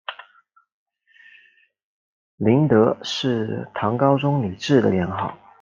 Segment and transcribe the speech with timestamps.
[2.37, 5.37] 麟德是唐高宗李治的年号。